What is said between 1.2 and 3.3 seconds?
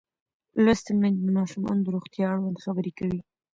د ماشومانو د روغتیا اړوند خبرې کوي.